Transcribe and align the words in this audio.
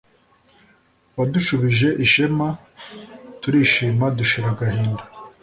Wadushubije 1.17 1.87
ishema 2.05 2.47
turishima 3.41 4.05
dushira 4.17 4.47
agahinda 4.53 5.03